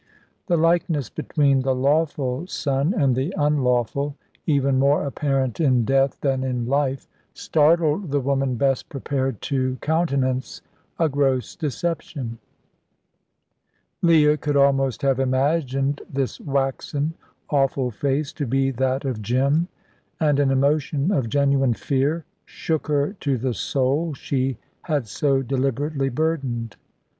[0.47, 4.15] The likeness between the lawful son and the unlawful,
[4.47, 10.63] even more apparent in death than in life, startled the woman best prepared to countenance
[10.97, 12.39] a gross deception.
[14.01, 17.13] Leah could almost have imagined this waxen,
[17.51, 19.67] awful face to be that of Jim;
[20.19, 26.09] and an emotion of genuine fear shook her to the soul she had so deliberately
[26.09, 26.75] burdened.